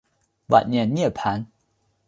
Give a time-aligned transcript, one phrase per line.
[0.47, 1.45] 晚年涅盘。